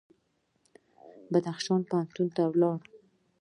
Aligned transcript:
بدخشان 1.31 1.81
پوهنتون 1.89 2.27
ته 2.35 2.41
لاړو. 2.61 2.79